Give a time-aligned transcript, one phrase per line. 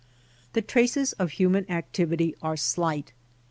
[0.53, 3.13] The traces of human activity are slight.